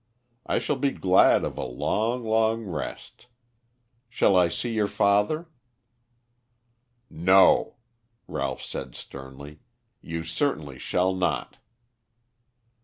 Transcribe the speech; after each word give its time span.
I 0.47 0.57
shall 0.57 0.77
be 0.77 0.89
glad 0.89 1.43
of 1.43 1.59
a 1.59 1.63
long, 1.63 2.23
long 2.23 2.63
rest. 2.65 3.27
Shall 4.09 4.35
I 4.35 4.47
see 4.47 4.73
your 4.73 4.87
father?" 4.87 5.47
"No," 7.07 7.75
Ralph 8.27 8.63
said 8.63 8.95
sternly. 8.95 9.59
"You 10.01 10.23
certainly 10.23 10.79
shall 10.79 11.13
not." 11.13 11.57